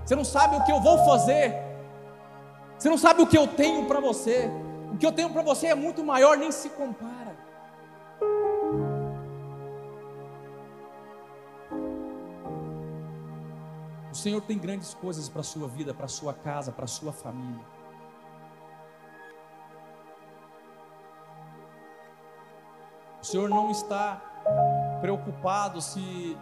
[0.06, 1.56] Você não sabe o que eu vou fazer.
[2.78, 4.50] Você não sabe o que eu tenho para você.
[4.92, 7.36] O que eu tenho para você é muito maior, nem se compara.
[14.12, 16.88] O Senhor tem grandes coisas para a sua vida, para a sua casa, para a
[16.88, 17.66] sua família.
[23.22, 24.22] O Senhor não está
[25.00, 26.38] preocupado se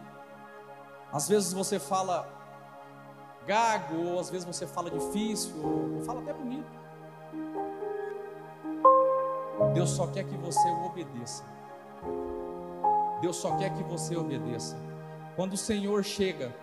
[1.12, 2.28] às vezes você fala
[3.45, 6.78] gago, ou às vezes você fala difícil, ou fala até bonito.
[9.74, 11.43] Deus só quer que você o obedeça.
[13.22, 14.78] Deus só quer que você obedeça.
[15.36, 16.53] Quando o Senhor chega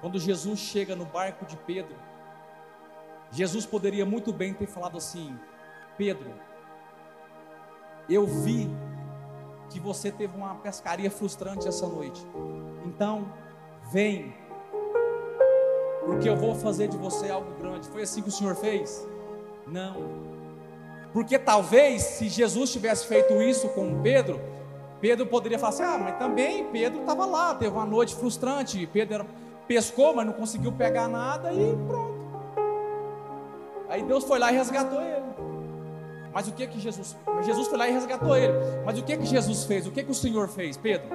[0.00, 1.94] quando Jesus chega no barco de Pedro,
[3.30, 5.38] Jesus poderia muito bem ter falado assim:
[5.96, 6.32] Pedro,
[8.08, 8.68] eu vi
[9.68, 12.26] que você teve uma pescaria frustrante essa noite,
[12.84, 13.30] então
[13.92, 14.34] vem,
[16.06, 17.86] porque eu vou fazer de você algo grande.
[17.88, 19.06] Foi assim que o Senhor fez?
[19.66, 19.96] Não,
[21.12, 24.40] porque talvez se Jesus tivesse feito isso com Pedro,
[25.00, 29.26] Pedro poderia falar assim: ah, mas também Pedro estava lá, teve uma noite frustrante, Pedro
[29.66, 32.20] pescou, mas não conseguiu pegar nada e pronto.
[33.88, 35.24] Aí Deus foi lá e resgatou ele.
[36.32, 37.16] Mas o que que Jesus?
[37.42, 38.52] Jesus foi lá e resgatou ele.
[38.84, 39.86] Mas o que que Jesus fez?
[39.86, 41.08] O que que o Senhor fez, Pedro?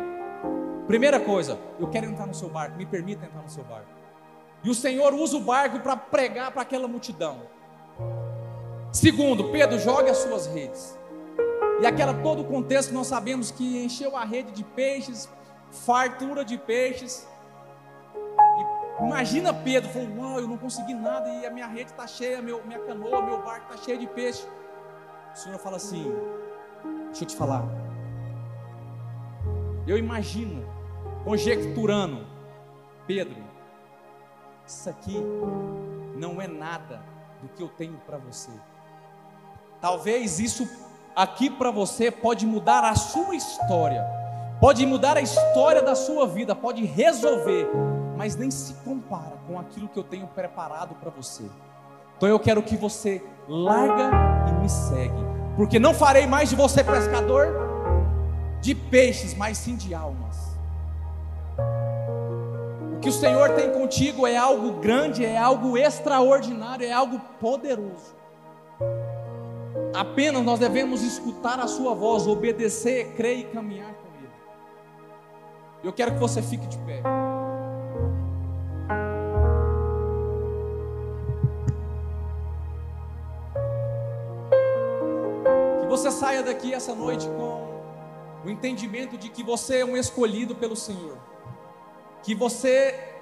[0.87, 3.87] Primeira coisa, eu quero entrar no seu barco, me permita entrar no seu barco.
[4.63, 7.41] E o Senhor usa o barco para pregar para aquela multidão.
[8.95, 10.97] Segundo, Pedro, jogue as suas redes.
[11.81, 15.29] E aquela todo o contexto nós sabemos que encheu a rede de peixes,
[15.69, 17.27] fartura de peixes.
[18.97, 22.65] Imagina Pedro falando: Uau, eu não consegui nada e a minha rede está cheia, meu,
[22.65, 24.47] minha canoa, meu barco está cheio de peixe.
[25.33, 26.15] O Senhor fala assim:
[27.07, 27.65] Deixa eu te falar.
[29.85, 30.65] Eu imagino,
[31.25, 32.25] conjecturando,
[33.05, 33.43] Pedro,
[34.65, 35.21] isso aqui
[36.15, 37.03] não é nada
[37.41, 38.51] do que eu tenho para você.
[39.85, 40.67] Talvez isso
[41.15, 44.03] aqui para você pode mudar a sua história,
[44.59, 47.69] pode mudar a história da sua vida, pode resolver
[48.17, 51.43] mas nem se compara com aquilo que eu tenho preparado para você.
[52.17, 54.09] Então eu quero que você larga
[54.49, 55.23] e me segue,
[55.55, 57.47] porque não farei mais de você pescador
[58.61, 60.57] de peixes, mas sim de almas.
[62.95, 68.14] O que o Senhor tem contigo é algo grande, é algo extraordinário, é algo poderoso.
[69.95, 74.29] Apenas nós devemos escutar a Sua voz, obedecer, crer e caminhar com Ele.
[75.83, 77.01] Eu quero que você fique de pé.
[85.97, 90.75] você saia daqui essa noite com o entendimento de que você é um escolhido pelo
[90.75, 91.17] Senhor,
[92.21, 93.13] que você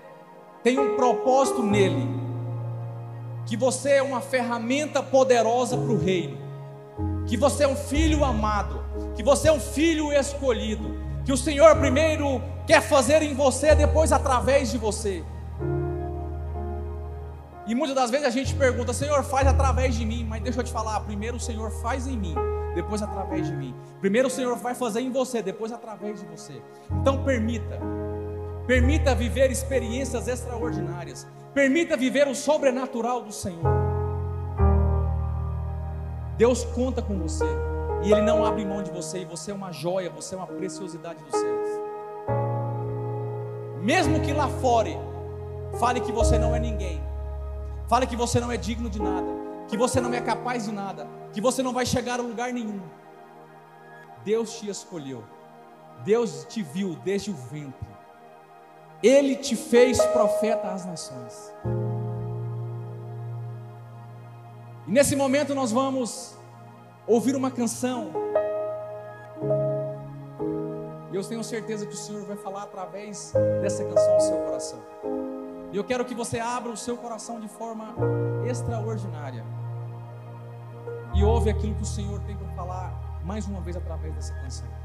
[0.64, 2.10] tem um propósito nele,
[3.46, 6.43] que você é uma ferramenta poderosa para o reino,
[7.34, 8.84] que você é um filho amado,
[9.16, 14.12] que você é um filho escolhido, que o Senhor primeiro quer fazer em você, depois
[14.12, 15.24] através de você.
[17.66, 20.64] E muitas das vezes a gente pergunta, Senhor, faz através de mim, mas deixa eu
[20.64, 22.36] te falar, primeiro o Senhor faz em mim
[22.76, 23.74] depois através de mim.
[24.00, 26.62] Primeiro o Senhor vai fazer em você, depois através de você.
[27.02, 27.80] Então permita,
[28.68, 33.83] permita viver experiências extraordinárias, permita viver o sobrenatural do Senhor.
[36.44, 37.46] Deus conta com você
[38.04, 40.46] e Ele não abre mão de você, e você é uma joia, você é uma
[40.46, 41.70] preciosidade dos céus.
[43.82, 44.90] Mesmo que lá fora
[45.80, 47.02] fale que você não é ninguém,
[47.88, 49.26] fale que você não é digno de nada,
[49.70, 52.82] que você não é capaz de nada, que você não vai chegar a lugar nenhum.
[54.26, 55.24] Deus te escolheu,
[56.04, 57.88] Deus te viu desde o ventre,
[59.02, 61.54] Ele te fez profeta às nações.
[64.88, 66.38] E nesse momento nós vamos
[67.08, 68.12] ouvir uma canção.
[71.12, 74.80] E eu tenho certeza que o Senhor vai falar através dessa canção ao seu coração.
[75.72, 77.96] E eu quero que você abra o seu coração de forma
[78.46, 79.44] extraordinária
[81.16, 84.83] e ouve aquilo que o Senhor tem para falar mais uma vez através dessa canção.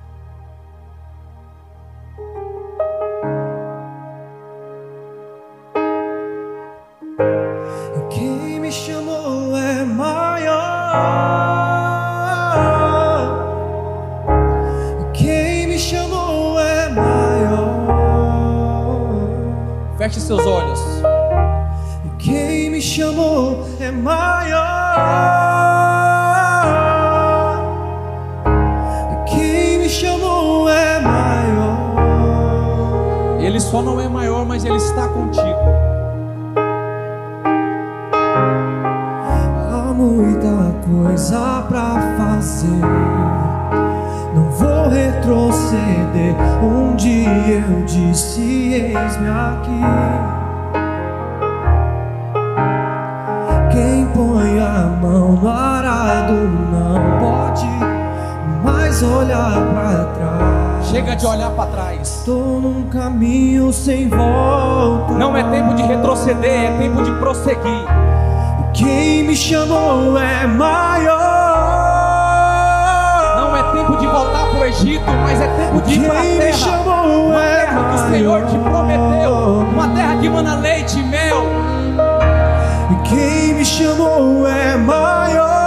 [20.19, 20.81] Feche seus olhos.
[22.19, 24.59] Quem me chamou é maior.
[29.27, 31.79] Quem me chamou é maior.
[33.41, 35.58] Ele só não é maior, mas ele está contigo.
[47.51, 49.81] Eu disse: Eis-me aqui.
[53.71, 56.35] Quem põe a mão no arado
[56.73, 57.69] não pode
[58.65, 60.87] mais olhar pra trás.
[60.87, 62.19] Chega de olhar para trás.
[62.19, 65.13] Estou num caminho sem volta.
[65.13, 67.87] Não é tempo de retroceder, é tempo de prosseguir.
[68.73, 71.28] Quem me chamou é maior.
[74.69, 76.53] Egito, mas é tempo de ir para a terra.
[76.53, 79.33] chamou Uma é terra que o Senhor te prometeu.
[79.73, 81.47] Uma terra que mana leite e mel.
[83.09, 85.58] Quem me chamou é maior.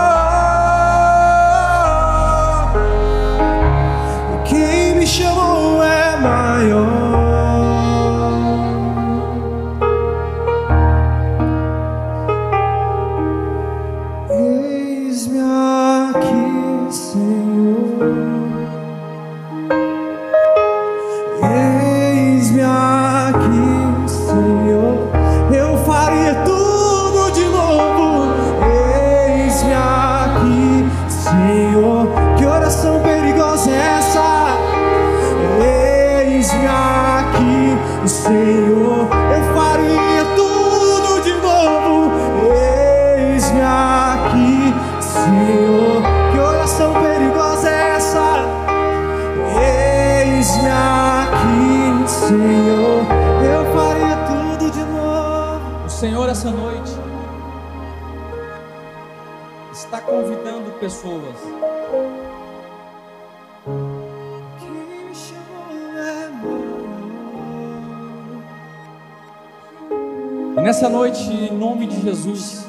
[70.72, 72.66] Nessa noite, em nome de Jesus,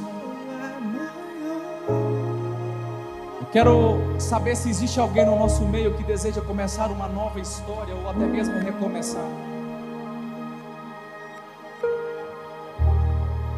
[3.40, 7.94] eu quero saber se existe alguém no nosso meio que deseja começar uma nova história
[7.94, 9.24] ou até mesmo recomeçar.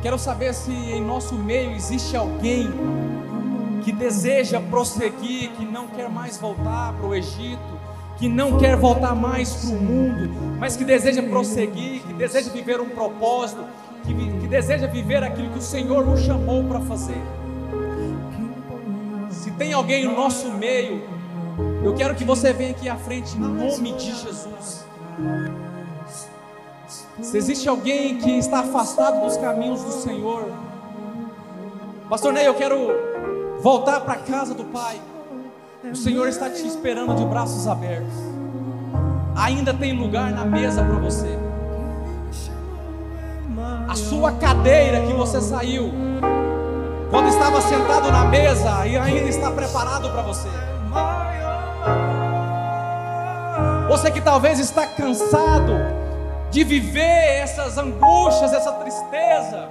[0.03, 2.71] Quero saber se em nosso meio existe alguém
[3.83, 7.81] que deseja prosseguir, que não quer mais voltar para o Egito,
[8.19, 12.79] que não quer voltar mais para o mundo, mas que deseja prosseguir, que deseja viver
[12.79, 13.65] um propósito,
[14.55, 17.21] deseja viver aquilo que o Senhor nos chamou para fazer.
[19.29, 21.03] Se tem alguém no nosso meio,
[21.83, 24.87] eu quero que você venha aqui à frente em nome de Jesus.
[27.21, 30.47] Se existe alguém que está afastado dos caminhos do Senhor,
[32.09, 35.01] Pastor Ney, eu quero voltar para a casa do Pai.
[35.83, 38.15] O Senhor está te esperando de braços abertos.
[39.35, 41.44] Ainda tem lugar na mesa para você.
[43.95, 45.89] A sua cadeira que você saiu,
[47.13, 50.49] quando estava sentado na mesa, e ainda está preparado para você.
[53.89, 55.75] Você que talvez está cansado
[56.51, 59.69] de viver essas angústias, essa tristeza,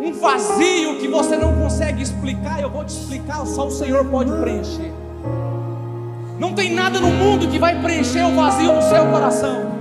[0.00, 4.30] um vazio que você não consegue explicar, eu vou te explicar, só o Senhor pode
[4.30, 4.92] preencher.
[6.38, 9.75] Não tem nada no mundo que vai preencher o vazio no seu coração.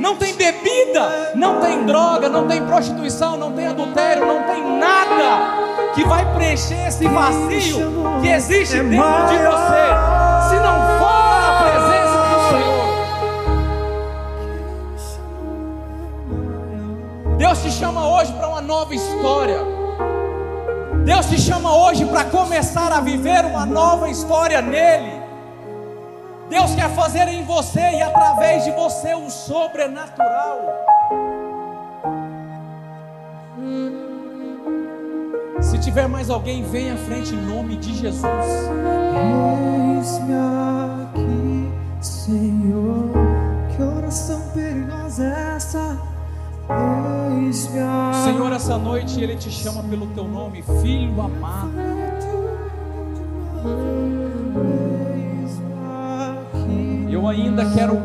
[0.00, 5.92] Não tem bebida, não tem droga, não tem prostituição, não tem adultério, não tem nada
[5.94, 7.92] que vai preencher esse vazio
[8.22, 9.92] que existe dentro de você,
[10.48, 12.88] se não for a presença do Senhor.
[17.36, 19.58] Deus te chama hoje para uma nova história.
[21.04, 25.19] Deus te chama hoje para começar a viver uma nova história nele.
[26.50, 30.58] Deus quer fazer em você e através de você o sobrenatural.
[35.62, 38.24] Se tiver mais alguém, venha à frente em nome de Jesus.
[39.96, 43.12] Eis-me aqui, Senhor.
[43.76, 45.98] Que oração perigosa é essa?
[47.38, 48.24] Eis-me aqui.
[48.24, 51.70] Senhor, essa noite Ele te chama pelo teu nome, filho amado.
[57.20, 57.98] Eu ainda quero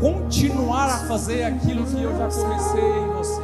[0.00, 3.42] continuar a fazer aquilo que eu já comecei em você.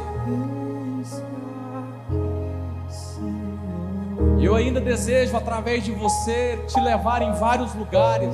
[4.41, 8.33] Eu ainda desejo, através de você, te levar em vários lugares.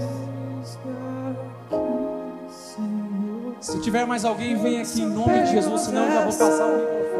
[3.60, 6.66] Se tiver mais alguém, vem aqui em nome de Jesus, senão eu já vou passar
[6.66, 7.12] o microfone.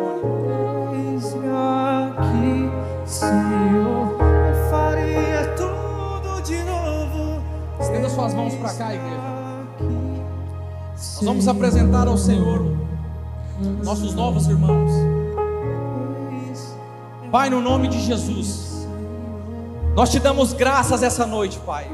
[3.06, 4.01] Senhor.
[8.22, 9.22] Suas mãos para cá, igreja.
[10.92, 12.78] Nós vamos apresentar ao Senhor
[13.84, 14.92] nossos novos irmãos.
[17.32, 18.88] Pai, no nome de Jesus,
[19.96, 21.90] nós te damos graças essa noite, Pai.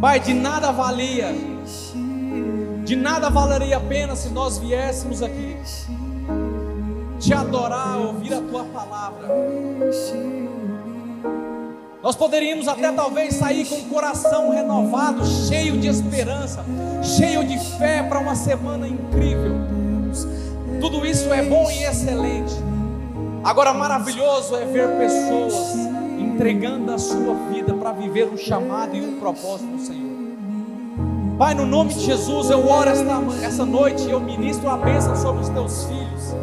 [0.00, 1.32] Pai, de nada valia,
[2.84, 5.56] de nada valeria a pena se nós viéssemos aqui
[7.20, 9.28] te adorar, ouvir a tua palavra.
[12.04, 16.62] Nós poderíamos até talvez sair com o coração renovado, cheio de esperança,
[17.02, 19.54] cheio de fé para uma semana incrível.
[20.82, 22.52] Tudo isso é bom e excelente.
[23.42, 25.76] Agora, maravilhoso é ver pessoas
[26.18, 30.04] entregando a sua vida para viver um chamado e um propósito do Senhor.
[31.38, 35.16] Pai, no nome de Jesus, eu oro esta, essa noite e eu ministro a bênção
[35.16, 36.34] sobre os teus filhos.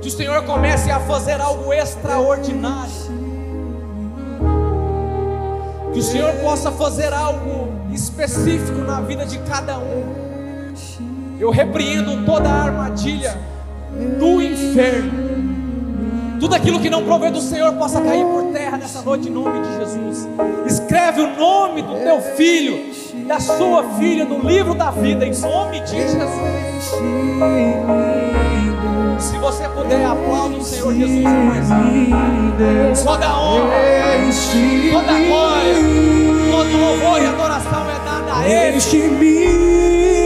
[0.00, 3.07] Que o Senhor comece a fazer algo extraordinário.
[5.98, 10.14] Que o Senhor possa fazer algo específico na vida de cada um.
[11.40, 13.36] Eu repreendo toda a armadilha
[14.16, 16.38] do inferno.
[16.38, 19.60] Tudo aquilo que não provém do Senhor possa cair por terra nessa noite em nome
[19.60, 20.28] de Jesus.
[20.66, 22.94] Escreve o nome do teu filho,
[23.26, 26.92] da sua filha no livro da vida em nome de Jesus.
[29.18, 33.04] Se você puder, aplaude o Senhor Jesus com mais alto.
[33.04, 33.74] Toda honra,
[34.92, 35.74] toda glória,
[36.50, 39.67] todo louvor e adoração é dada a Ele.